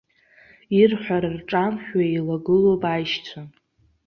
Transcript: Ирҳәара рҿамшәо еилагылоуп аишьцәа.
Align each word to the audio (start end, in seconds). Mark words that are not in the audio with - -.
Ирҳәара 0.79 1.29
рҿамшәо 1.37 1.99
еилагылоуп 2.07 2.81
аишьцәа. 2.91 3.41